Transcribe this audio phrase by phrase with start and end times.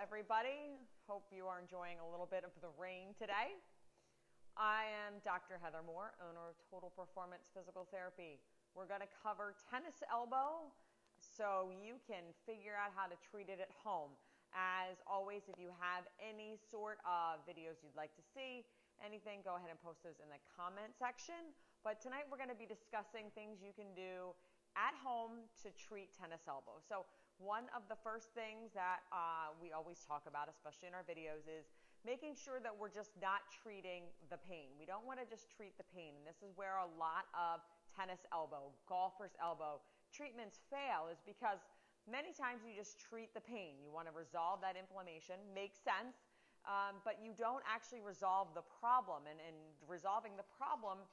[0.00, 0.80] everybody.
[1.04, 3.52] Hope you are enjoying a little bit of the rain today.
[4.56, 5.60] I am Dr.
[5.60, 8.40] Heather Moore, owner of Total Performance Physical Therapy.
[8.72, 10.72] We're going to cover tennis elbow
[11.20, 14.16] so you can figure out how to treat it at home.
[14.56, 18.64] As always, if you have any sort of videos you'd like to see,
[19.04, 21.52] anything, go ahead and post those in the comment section.
[21.84, 24.32] But tonight we're going to be discussing things you can do
[24.80, 26.80] at home to treat tennis elbow.
[26.88, 27.04] So
[27.40, 31.48] one of the first things that uh, we always talk about, especially in our videos,
[31.48, 31.72] is
[32.04, 34.72] making sure that we're just not treating the pain.
[34.76, 36.16] We don't want to just treat the pain.
[36.16, 37.64] And this is where a lot of
[37.96, 39.80] tennis elbow, golfer's elbow
[40.12, 41.64] treatments fail is because
[42.08, 43.80] many times you just treat the pain.
[43.80, 46.20] You want to resolve that inflammation, makes sense,
[46.68, 49.28] um, but you don't actually resolve the problem.
[49.28, 49.56] And in
[49.88, 51.04] resolving the problem,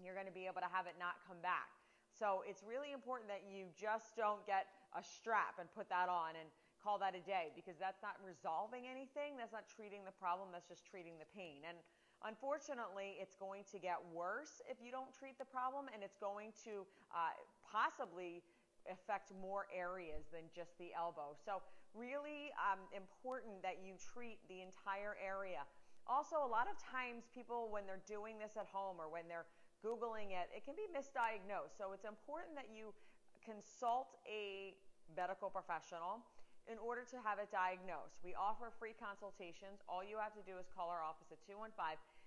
[0.00, 1.79] you're going to be able to have it not come back.
[2.20, 6.36] So it's really important that you just don't get a strap and put that on
[6.36, 9.40] and call that a day because that's not resolving anything.
[9.40, 10.52] That's not treating the problem.
[10.52, 11.64] That's just treating the pain.
[11.64, 11.80] And
[12.20, 16.52] unfortunately, it's going to get worse if you don't treat the problem, and it's going
[16.68, 17.32] to uh,
[17.64, 18.44] possibly
[18.84, 21.32] affect more areas than just the elbow.
[21.40, 21.64] So,
[21.96, 25.64] really um, important that you treat the entire area.
[26.06, 29.48] Also, a lot of times, people, when they're doing this at home or when they're
[29.80, 31.76] Googling it, it can be misdiagnosed.
[31.80, 32.92] So it's important that you
[33.40, 34.76] consult a
[35.16, 36.20] medical professional
[36.68, 38.20] in order to have it diagnosed.
[38.20, 39.80] We offer free consultations.
[39.88, 41.72] All you have to do is call our office at 215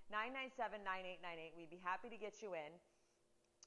[0.09, 1.53] 997 9898.
[1.55, 2.73] We'd be happy to get you in.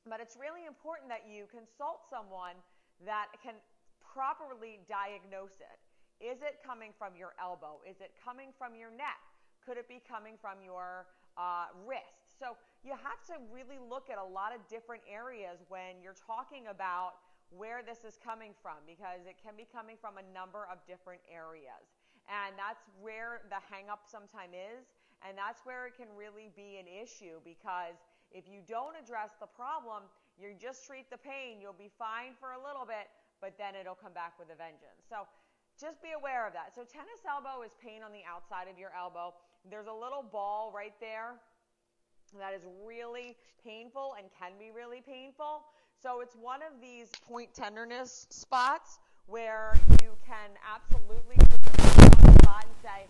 [0.04, 2.58] But it's really important that you consult someone
[3.02, 3.58] that can
[4.02, 5.78] properly diagnose it.
[6.22, 7.82] Is it coming from your elbow?
[7.84, 9.20] Is it coming from your neck?
[9.60, 12.15] Could it be coming from your uh, wrist?
[12.36, 16.68] So you have to really look at a lot of different areas when you're talking
[16.68, 17.16] about
[17.48, 21.24] where this is coming from because it can be coming from a number of different
[21.30, 21.96] areas.
[22.28, 24.84] And that's where the hang up sometimes is.
[25.24, 27.96] And that's where it can really be an issue because
[28.28, 30.04] if you don't address the problem,
[30.36, 33.08] you just treat the pain, you'll be fine for a little bit,
[33.40, 35.08] but then it'll come back with a vengeance.
[35.08, 35.24] So
[35.80, 36.76] just be aware of that.
[36.76, 39.32] So tennis elbow is pain on the outside of your elbow.
[39.64, 41.40] There's a little ball right there
[42.38, 45.62] that is really painful and can be really painful.
[46.02, 52.14] So it's one of these point tenderness spots where you can absolutely put your hand
[52.14, 53.00] on the spot and say,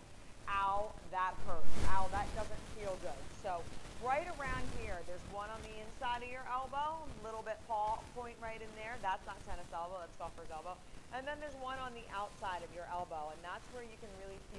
[0.49, 1.67] ow, that hurts.
[1.93, 3.21] Ow, that doesn't feel good.
[3.43, 3.61] So
[4.01, 8.33] right around here, there's one on the inside of your elbow, a little bit point
[8.41, 8.97] right in there.
[9.05, 10.73] That's not tennis elbow, that's golfer's elbow.
[11.13, 14.09] And then there's one on the outside of your elbow, and that's where you can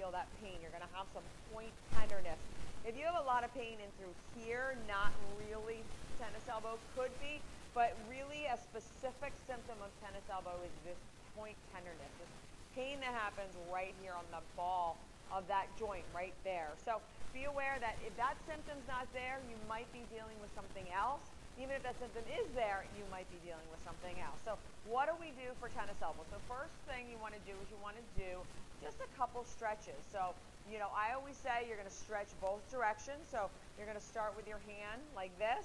[0.09, 0.57] feel that pain.
[0.65, 2.41] You're going to have some point tenderness
[2.89, 5.85] if you have a lot of pain in through here, not really
[6.17, 7.37] tennis elbow, could be,
[7.77, 10.97] but really a specific symptom of tennis elbow is this
[11.37, 12.33] point tenderness, this
[12.73, 14.97] pain that happens right here on the ball
[15.29, 16.73] of that joint right there.
[16.81, 17.05] So
[17.37, 21.29] be aware that if that symptom's not there, you might be dealing with something else.
[21.59, 24.39] Even if that symptom is there, you might be dealing with something else.
[24.47, 24.55] So
[24.87, 26.23] what do we do for tennis elbow?
[26.31, 28.39] So first thing you want to do is you want to do
[28.79, 29.99] just a couple stretches.
[30.15, 33.25] So you know, I always say you're going to stretch both directions.
[33.33, 35.65] So you're going to start with your hand like this.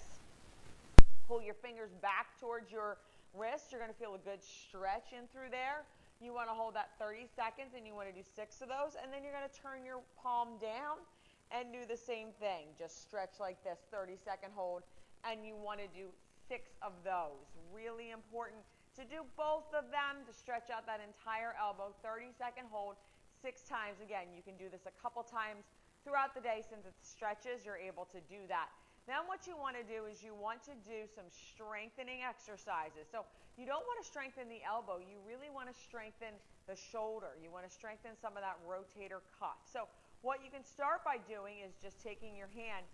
[1.27, 2.95] Pull your fingers back towards your
[3.35, 3.71] wrist.
[3.71, 5.83] You're going to feel a good stretch in through there.
[6.23, 8.95] You want to hold that 30 seconds and you want to do six of those.
[8.95, 11.03] And then you're going to turn your palm down
[11.51, 12.71] and do the same thing.
[12.79, 14.87] Just stretch like this, 30 second hold.
[15.23, 16.11] And you want to do
[16.47, 17.47] six of those.
[17.71, 18.61] Really important
[18.99, 22.99] to do both of them to stretch out that entire elbow, 30 second hold
[23.41, 24.03] six times.
[24.03, 25.65] Again, you can do this a couple times
[26.03, 28.67] throughout the day since it stretches, you're able to do that.
[29.07, 33.11] Then what you want to do is you want to do some strengthening exercises.
[33.11, 33.27] So
[33.59, 35.03] you don't want to strengthen the elbow.
[35.03, 36.31] You really want to strengthen
[36.71, 37.35] the shoulder.
[37.35, 39.59] You want to strengthen some of that rotator cuff.
[39.67, 39.91] So
[40.23, 42.87] what you can start by doing is just taking your hand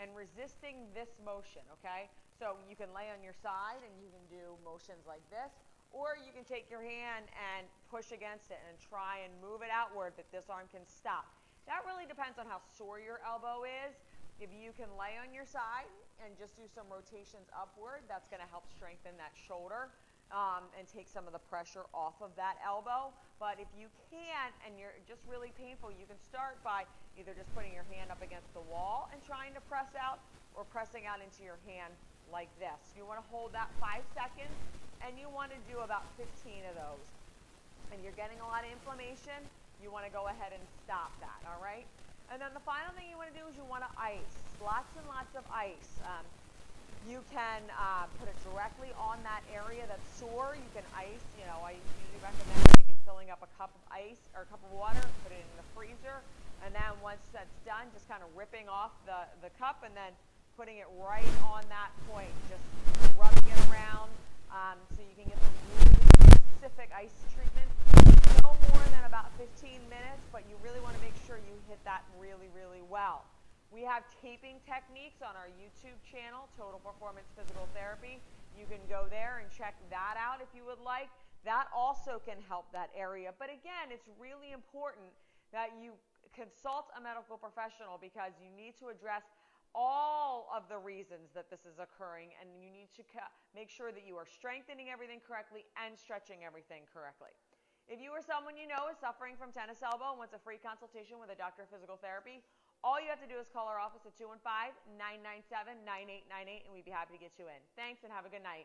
[0.00, 2.08] and resisting this motion, okay?
[2.40, 5.52] So you can lay on your side and you can do motions like this,
[5.92, 9.68] or you can take your hand and push against it and try and move it
[9.68, 11.28] outward that this arm can stop.
[11.68, 13.92] That really depends on how sore your elbow is.
[14.40, 15.84] If you can lay on your side
[16.24, 19.92] and just do some rotations upward, that's going to help strengthen that shoulder
[20.30, 23.10] um, and take some of the pressure off of that elbow.
[23.38, 26.84] But if you can't and you're just really painful, you can start by
[27.18, 30.20] either just putting your hand up against the wall and trying to press out
[30.54, 31.92] or pressing out into your hand
[32.28, 32.94] like this.
[32.94, 34.54] You want to hold that five seconds
[35.02, 36.28] and you want to do about 15
[36.68, 37.06] of those.
[37.90, 39.40] And you're getting a lot of inflammation,
[39.82, 41.88] you want to go ahead and stop that, all right?
[42.30, 44.86] And then the final thing you want to do is you want to ice, lots
[44.94, 45.98] and lots of ice.
[46.06, 46.22] Um,
[47.08, 50.52] you can uh, put it directly on that area that's sore.
[50.58, 54.28] You can ice, you know, I usually recommend maybe filling up a cup of ice
[54.36, 56.20] or a cup of water, put it in the freezer,
[56.64, 60.12] and then once that's done, just kind of ripping off the, the cup and then
[60.60, 62.64] putting it right on that point, just
[63.16, 64.12] rubbing it around
[64.52, 66.04] um, so you can get some really
[66.60, 67.68] specific ice treatment.
[68.44, 69.48] No more than about 15
[69.88, 73.24] minutes, but you really want to make sure you hit that really, really well.
[73.70, 78.18] We have taping techniques on our YouTube channel, Total Performance Physical Therapy.
[78.58, 81.06] You can go there and check that out if you would like.
[81.46, 83.30] That also can help that area.
[83.38, 85.14] But again, it's really important
[85.54, 85.94] that you
[86.34, 89.22] consult a medical professional because you need to address
[89.70, 93.06] all of the reasons that this is occurring and you need to
[93.54, 97.30] make sure that you are strengthening everything correctly and stretching everything correctly.
[97.86, 100.58] If you or someone you know is suffering from tennis elbow and wants a free
[100.58, 102.42] consultation with a doctor of physical therapy,
[102.80, 104.40] all you have to do is call our office at 215
[104.96, 107.60] 997 9898 and we'd be happy to get you in.
[107.76, 108.64] Thanks and have a good night.